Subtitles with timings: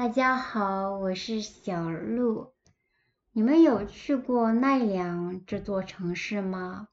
[0.00, 2.54] 大家好，我是小鹿。
[3.32, 6.88] 你们有去过奈良这座城市吗？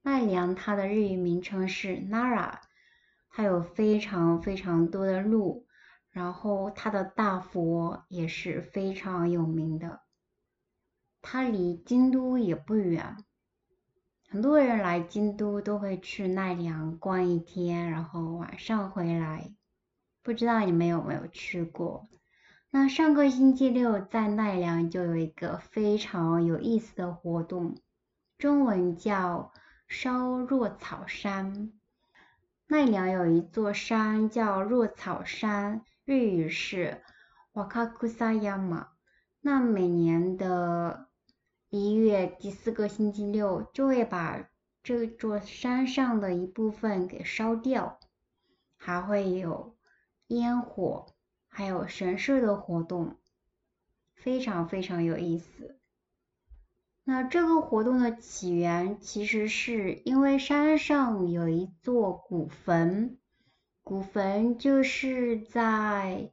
[0.00, 2.60] 奈良它的日语名称是 Nara，
[3.28, 5.66] 它有非常非常多的鹿，
[6.08, 10.00] 然后它的大佛也是非常有名的。
[11.20, 13.18] 它离京都也不远，
[14.30, 19.52] 很多人来京都都会去奈良逛一天，然后晚上回来。
[20.22, 22.08] 不知道你们有没有去过？
[22.70, 27.76] 那上个星期六在奈良就有一个非常有意思的活动，
[28.36, 29.52] 中文叫
[29.88, 31.72] 烧若草山。
[32.66, 37.02] 奈良有一座山叫若草山，日语是
[37.54, 38.88] Wakakusayama。
[39.40, 41.08] 那每年的
[41.70, 44.48] 一月第四个星期六就会把
[44.82, 48.00] 这座山上的一部分给烧掉，
[48.76, 49.76] 还会有
[50.26, 51.06] 烟火。
[51.56, 53.16] 还有神社的活动，
[54.14, 55.80] 非常非常有意思。
[57.02, 63.16] 那这个活动的起源其实是因为山上有一座古坟，
[63.82, 66.30] 古坟就是在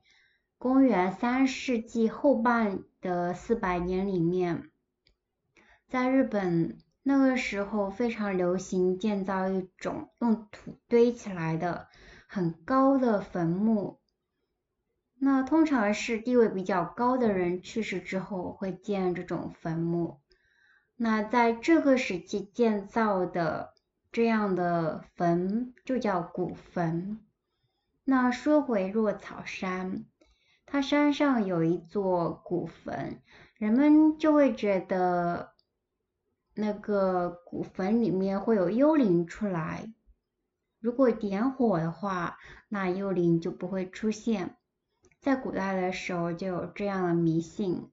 [0.57, 4.71] 公元三世纪后半的四百年里面，
[5.87, 11.87] 在日本那个时候非常流行建造一种用土堆起来的
[12.27, 14.02] 很高的坟墓。
[15.25, 20.19] 那通常是地位比较高的人去世之后会建这种坟墓。
[20.97, 23.73] 那在这个时期建造的
[24.11, 27.21] 这样的坟就叫古坟。
[28.03, 30.03] 那说回若草山，
[30.65, 33.21] 它山上有一座古坟，
[33.57, 35.53] 人们就会觉得
[36.53, 39.93] 那个古坟里面会有幽灵出来。
[40.81, 42.37] 如果点火的话，
[42.67, 44.57] 那幽灵就不会出现。
[45.23, 47.89] 在古代的时候就有这样的迷信，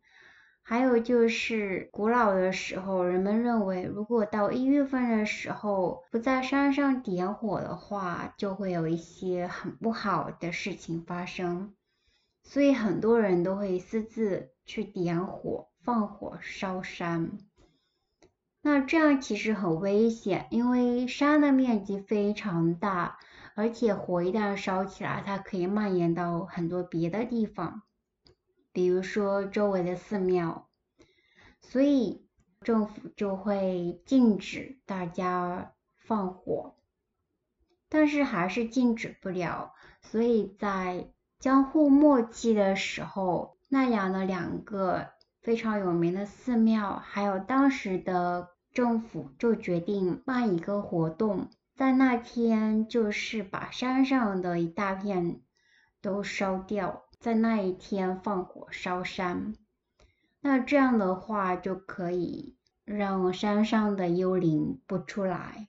[0.62, 11.72] 还有就是古老的时候，人们认为如果到一月份的时候不在山上点火的话，就会有一些很不好的事情发生，
[12.43, 17.38] 所以很多人都会私自去点火、放火烧山。
[18.60, 23.19] 那这样其实很危险，因为山的面积非常大。
[23.55, 27.83] 而且火一旦烧起来，它可以蔓延到很多别的地方，
[28.72, 30.69] 比如说周围的寺庙，
[31.60, 32.27] 所以
[32.60, 36.77] 政府就会禁止大家放火，
[37.89, 39.72] 但是还是禁止不了，
[40.03, 45.09] 所以在江户末期的时候，奈良的两个
[45.41, 51.49] 非常有名的寺庙，还有当时的政府就决定办一个活动。
[51.80, 55.41] 在那天，就是把山上的一大片
[56.02, 59.54] 都烧掉，在那一天放火烧山，
[60.42, 65.68] 那这样的话就可以让山上的幽灵不出来。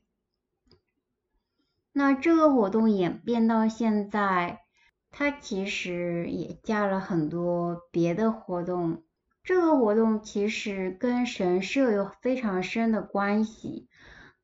[1.94, 4.66] 那这个活动演变到现在，
[5.12, 9.06] 它其实也加了很多别的活动。
[9.46, 13.88] 这个活动其实跟神社有非常深的关系。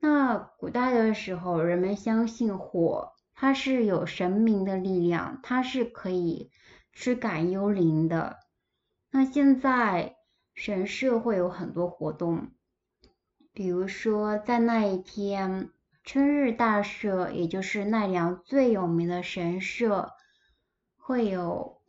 [0.10, 6.50] 那古代的时候，人们相信火，它是有神明的力量，它是可以
[6.94, 8.38] 驱赶幽灵的。
[9.12, 10.16] 那现在
[10.56, 12.52] 神社会有很多活动，
[13.52, 15.72] 比如说在那一天，
[16.06, 20.12] 春日大社，也就是奈良最有名的神社，
[20.96, 21.82] 会有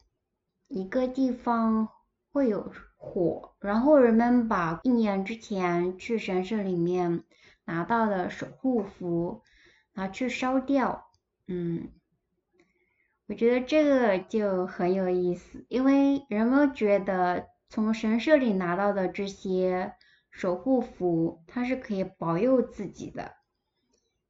[0.66, 1.88] 一个地方
[2.32, 7.22] 会有火，然后人们把一年之前去神社里面。
[7.68, 9.42] 拿到的守护符
[9.92, 11.10] 拿去烧掉，
[11.46, 11.90] 嗯，
[13.26, 19.92] 我觉得这个就很有意思，因为人们觉得从神社里拿到的这些
[20.30, 23.34] 守护符，它是可以保佑自己的，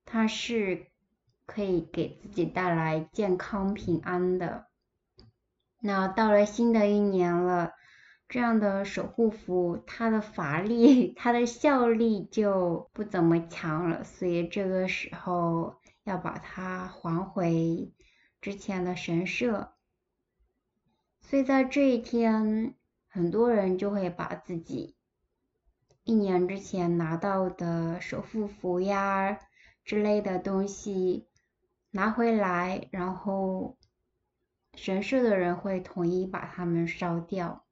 [0.04, 0.88] 它是
[1.46, 4.66] 可以给自己带来健康平安的。
[5.80, 7.72] 那到了新的一年了。
[8.28, 17.90] 这样的守护符，它的法力、 它的效力就不怎么强了，所以这个时候要把它还回
[18.42, 19.72] 之前的神社。
[21.22, 22.74] 所以在这一天，
[23.08, 24.94] 很多人就会把自己
[26.04, 29.38] 一年之前拿到的守护符呀
[29.84, 31.28] 之类的东西
[31.90, 33.78] 拿回来，然后
[34.74, 37.64] 神社的人会统一把它们烧掉。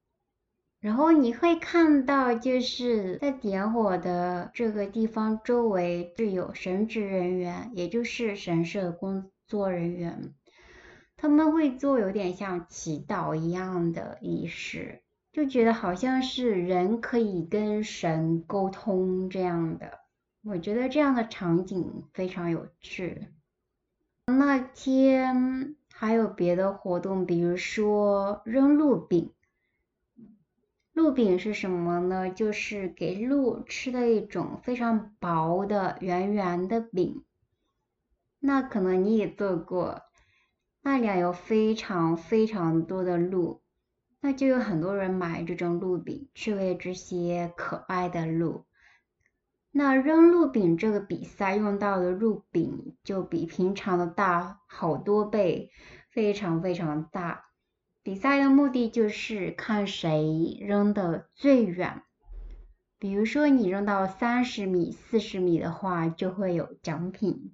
[0.87, 10.33] 然后你会看到，就是在点火的这个地方周围是有神职人员，也就是神社工作人员。
[11.17, 15.01] 他们会做有点像祈祷一样的仪式，
[15.33, 19.99] 就觉得好像是人可以跟神沟通这样的。
[20.45, 23.27] 我觉得这样的场景非常有趣。
[24.25, 29.33] 那天还有别的活动，比如说扔鹿饼。
[30.97, 32.31] 鹿饼是什么呢？
[32.31, 37.23] 就是给鹿吃的一种非常薄的圆圆的饼。
[38.39, 40.01] 那可能你也做过。
[40.81, 43.61] 那里有非常非常多的鹿，
[44.21, 48.65] 那就有很多人买这种鹿饼去喂这些可爱的鹿。
[49.69, 55.69] 那扔鹿饼这个比赛用到的鹿饼就比平常的大好多倍，
[56.09, 57.46] 非常非常大。
[58.07, 62.03] 比赛的目的就是看谁扔的最远。
[62.97, 67.53] 比如说你扔到三十米、四十米的话，就会有奖品。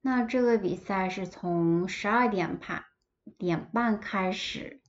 [0.00, 2.82] 那这个比赛是从十二点半
[3.38, 4.80] 点半开始，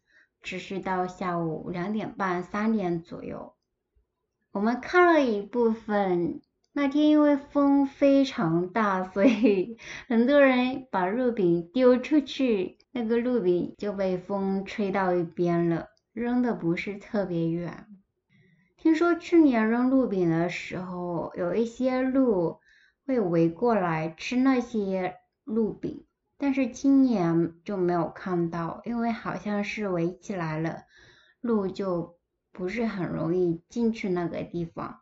[0.42, 3.54] 持续到下午两点半、三点左右。
[4.52, 6.42] 我们看了一部分，
[6.74, 9.78] 那天因为风非常大，所以
[10.08, 17.88] 很多人把肉饼丢出去，那个鹿饼就被风吹到一边了，扔的不是特别远。
[18.78, 22.60] 听说去年扔鹿饼的时候，有一些鹿。
[23.06, 26.06] 会围过来吃那些鹿饼，
[26.38, 30.84] 但是今年就没有看到，因为好像是围起来了，
[31.42, 32.20] 鹿就
[32.52, 35.00] 不是很容易进去那个地方。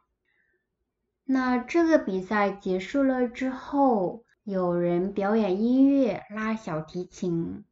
[1.25, 7.65] 那这个比赛结束了之后，有人表演音乐，拉小提琴。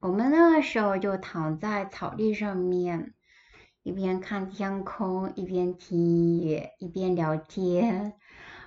[0.00, 3.14] 我们那个时候就躺在草地上面，
[3.82, 8.14] 一边看天空，一边听音乐，一边聊天。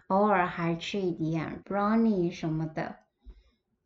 [0.08, 2.98] 偶尔还吃一点 brownie 什么的，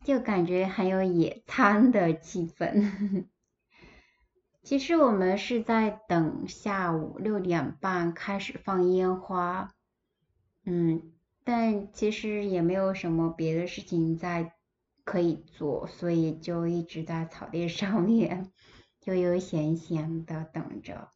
[0.03, 3.25] 就感觉很有野餐的气氛。
[4.63, 9.69] 其实我们是在等下午六点半开始放烟花，
[10.65, 11.12] 嗯，
[11.44, 14.53] 但其实也没有什么别的事情在
[15.06, 18.52] 可以做，所以就一直在草地上面
[19.06, 21.10] 悠悠闲闲的等着。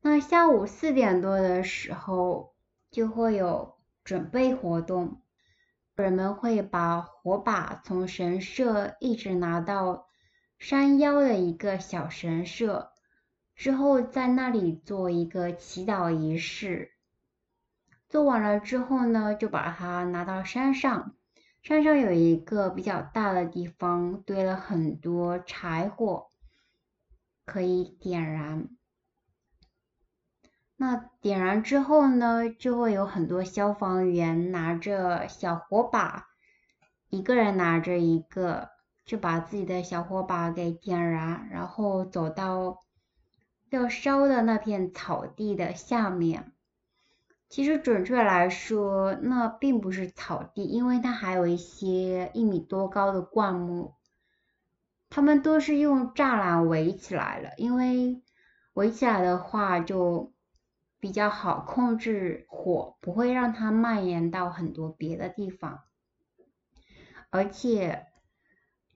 [0.00, 2.56] 那下午四点多的时候
[2.90, 3.76] 就会有。
[4.06, 5.20] 准备活动，
[5.96, 10.06] 人们会把火把从神社一直拿到
[10.60, 12.92] 山腰的一个小神社，
[13.56, 16.92] 之后在那里做一个祈祷仪式。
[18.08, 21.16] 做完了之后呢，就把它拿到山上，
[21.66, 26.30] 山上有一个比较大的地方，堆了很多柴火，
[27.44, 28.68] 可以点燃。
[30.76, 36.28] 那点燃之后呢，就会有很多消防员拿着小火把，
[37.10, 38.70] 一个人拿着一个，
[39.04, 42.78] 就把自己的小火把给点燃，然后走到
[43.70, 46.52] 要烧的那片草地的下面。
[47.48, 53.94] 其实准确来说，那并不是草地，因为它还有一些一米多高的灌木，
[55.08, 58.22] 它们都是用栅栏围起来了，因为
[58.74, 60.32] 围起来的话就。
[60.98, 65.84] 比较好控制火，不会让它蔓延到很多别的地方，
[67.30, 68.06] 而且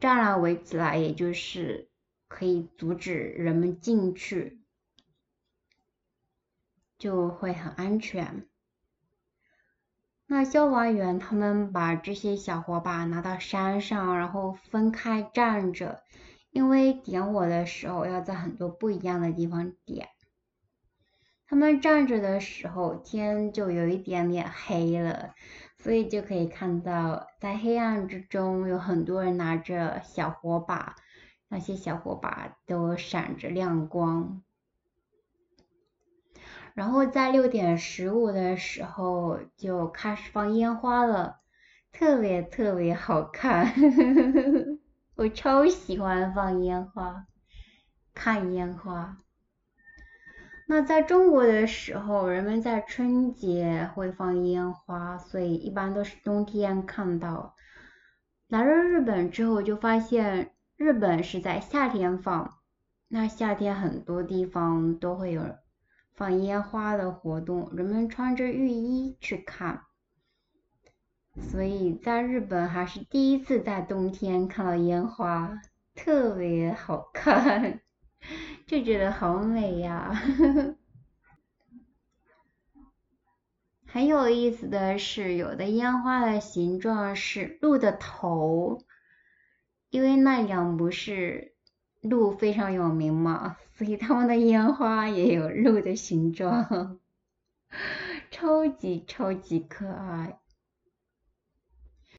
[0.00, 1.90] 栅栏围起来，也就是
[2.26, 4.60] 可以阻止人们进去，
[6.98, 8.48] 就会很安全。
[10.32, 16.04] 那消防员他们把这些小火把拿到山上，然后分开站着，
[16.52, 20.08] 因为点火的时候要在很多不一样的地方点。
[21.48, 25.34] 他们站着的时候，天就有一点点黑了，
[25.78, 30.94] 所以就可以看到，在黑暗之中，有很多人拿着小火把，
[31.48, 34.44] 那些小火把都闪着亮光。
[36.74, 41.40] 然后在六点十五的时候就开始放烟花了，
[41.92, 43.72] 特别特别好看，
[45.16, 47.26] 我超喜欢放烟花，
[48.14, 49.16] 看烟花。
[50.66, 57.56] 那在中国的时候，人们在春节会放烟花，所以一般都是冬天看到。
[58.48, 62.54] 来了日本之后，就发现日本是在夏天放。
[63.08, 65.42] 那夏天很多地方都会有
[66.20, 69.84] 放烟花的活动，人们穿着浴衣去看。
[71.40, 75.62] 所以在日本还是第一次在冬天看到烟花，
[75.94, 77.80] 特别好看。
[78.68, 80.12] 就觉得好美呀！
[83.86, 88.84] 很有意思的是，有的烟花的形状是鹿的头，
[89.88, 91.54] 因为奈良不是
[92.00, 96.98] 鹿非常有名嘛，所以他们的烟花也有鹿的形状，
[98.30, 100.38] 超级超级可爱。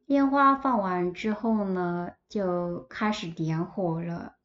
[0.08, 4.36] 烟花放完之后呢，就开始点火了。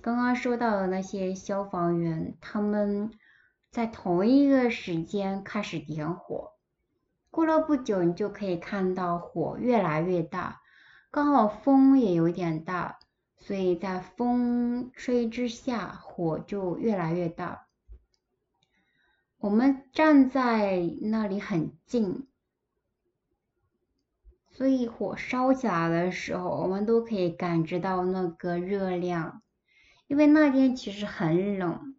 [0.00, 3.10] 刚刚说到的那些消防员，他们
[3.70, 6.52] 在同一个时间开始点火。
[7.30, 10.62] 过了不久，你就可以看到火越来越大，
[11.10, 13.00] 刚好风也有点大，
[13.40, 17.66] 所以在风吹之下，火就越来越大。
[19.38, 22.26] 我们站在那里很近，
[24.50, 29.42] 所以火烧起来的时候，我们都可以感知到那个热量。
[30.08, 31.94] 因为那天其实很冷，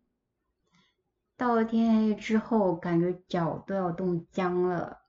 [1.37, 5.01] 到了天黑之后，感觉脚都要冻僵了。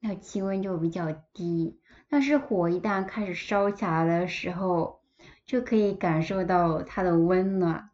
[0.00, 4.97] 那气温就比较低，但是火一旦开始烧起来的时候，
[5.48, 7.90] 就可以感受到它的温暖。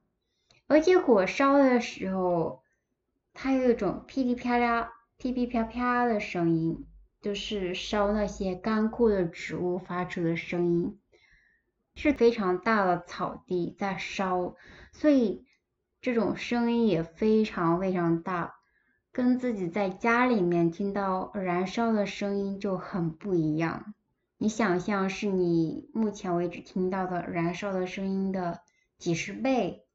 [0.67, 2.63] 而且火烧的时候，
[3.33, 6.85] 它有一种噼里啪啦、噼噼啪啪的声音，
[7.23, 10.99] 就是烧那些干枯的植物发出的声音。
[11.95, 14.57] 是非常大的草地在烧，
[14.91, 15.47] 所以
[16.01, 18.57] 这种声音也非常非常大。
[19.13, 23.95] 跟自己在家里面听到燃烧的声音就很不一样。
[24.45, 28.61] 你想象是你目前为止听到的燃烧的声音的
[28.99, 29.87] 几十倍，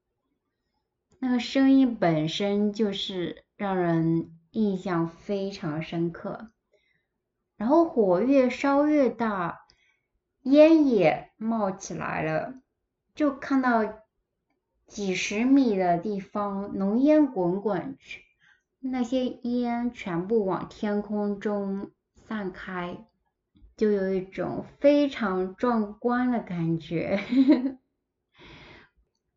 [1.20, 6.50] 那个声音本身就是让人印象非常深刻。
[7.58, 9.68] 然后火越烧越大，
[10.42, 12.56] 烟也冒起来了，
[13.14, 14.00] 就看到
[14.88, 18.00] 几十米的地方浓烟滚滚。
[18.80, 23.06] 那些烟全部往天空中散开，
[23.80, 27.24] 就有一种非常壮观的感觉。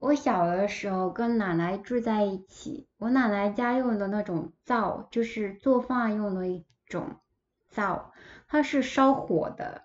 [0.01, 7.21] 我小的时候跟奶奶住在一起，我奶奶家用的那种灶，就是做饭用的一种
[7.71, 8.13] 灶，
[8.49, 9.85] 它是烧火的，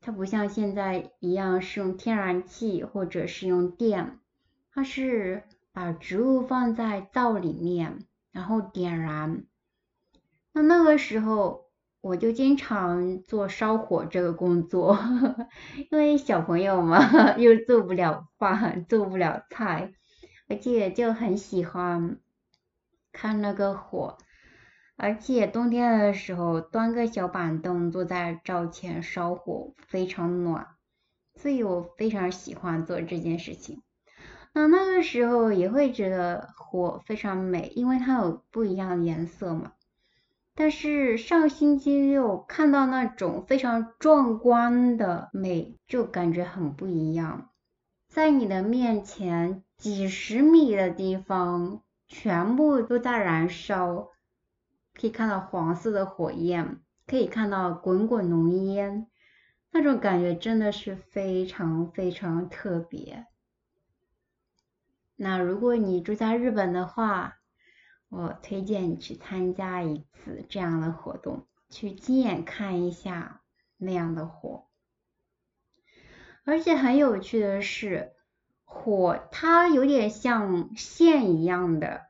[0.00, 4.18] 它不像现在一样是用天然气或者是用电，
[4.72, 5.42] 它是
[5.72, 8.06] 把植物放在灶里面。
[8.32, 9.44] 然后点燃，
[10.52, 11.69] 那那个时候
[12.02, 14.98] 我就经常做烧火这个工作，
[15.90, 19.92] 因为小朋友嘛， 又做不了饭，做不了菜，
[20.48, 22.18] 而且就很喜欢
[23.12, 24.16] 看那个火，
[24.96, 30.68] 而且冬天的时候端个小板凳坐在灶前烧火，非常暖，
[31.34, 33.82] 所以我非常喜欢做这件事情。
[34.54, 39.72] 那那个时候也会觉得火非常美，因为它有不一样的颜色嘛。
[40.62, 47.48] 但是上星期六看到那种非常壮观的美，就感觉很不一样。
[48.08, 54.10] 在你的面前，几十米的地方全部都在燃烧，
[54.92, 59.06] 可以看到黄色的火焰，可以看到滚滚浓烟，
[59.70, 63.24] 那种感觉真的是非常非常特别。
[65.16, 67.39] 那如果你住在日本的话，
[68.10, 73.40] 我推荐你去参加一次这样的活动，去亲眼看一下
[73.78, 74.66] 那样的火。
[76.44, 78.12] 而且很有趣的是，
[78.64, 82.02] 火它有点像线一样的，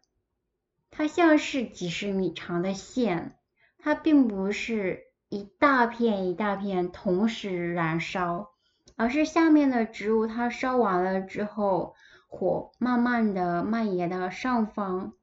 [0.91, 3.37] 它像是几十米长的线，
[3.79, 8.51] 它并不是一大片一大片同时燃烧，
[8.97, 11.95] 而是下面的植物它烧完了之后。
[12.33, 15.15] 火慢慢的蔓延到上方，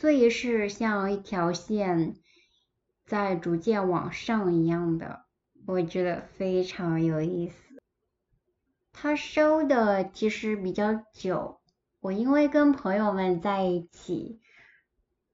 [0.00, 2.14] 所以是像一条线
[3.04, 5.26] 在逐渐往上一样的，
[5.66, 7.82] 我觉得非常有意思。
[8.94, 11.60] 它烧的其实比较久，
[12.00, 14.40] 我因为跟朋友们在一起，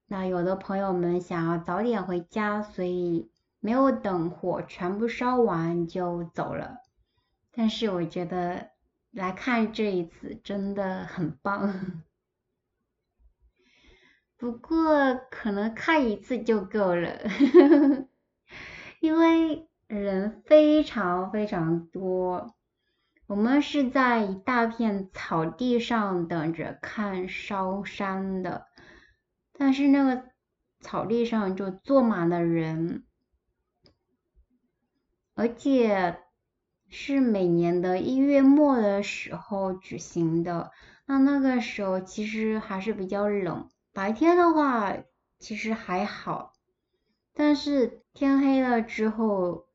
[0.05, 3.31] 那有的朋友们想要早点回家，所以
[3.61, 6.79] 没有等火全部烧完就走了。
[7.53, 8.71] 但是我觉得。
[9.13, 12.03] 来看这一次真的很棒，
[14.37, 17.19] 不过可能看一次就够了，
[19.01, 22.55] 因为人非常非常多。
[23.25, 28.67] 我们是在一大片草地上等着看烧山的，
[29.53, 30.23] 但是那个
[30.79, 33.03] 草地上就坐满了人，
[35.35, 36.19] 而且。
[36.89, 40.71] 是每年的一月末的时候举行的，
[41.05, 44.95] 那那个时候其实还是比较冷，白天的话
[45.39, 46.53] 其实还好，
[47.33, 49.65] 但是天黑了之后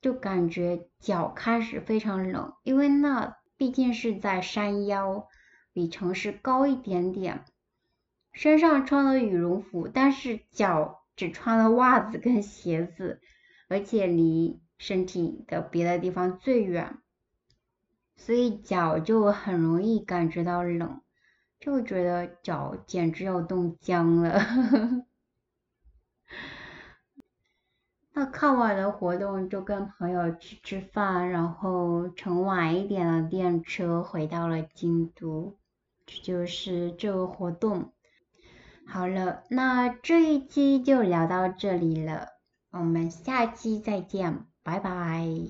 [0.00, 5.26] 就感觉脚开始非常冷，因为那毕竟是在山腰，
[5.72, 7.46] 比城市高一点点。
[8.32, 13.20] 身上穿了羽绒服，但是脚只穿了袜子跟鞋子，
[13.66, 16.98] 而且离身体的别的地方最远，
[18.14, 21.02] 所以脚就很容易感觉到冷，
[21.60, 24.40] 就觉得脚简直要冻僵了。
[28.12, 35.56] 那看完了活动，就跟朋友去吃饭，然后乘晚一点的电车回到了京都，
[36.04, 37.92] 这就是这个活动。
[38.86, 42.28] 好了，那这一期就聊到这里了，
[42.70, 45.48] 我们下期再见，拜拜。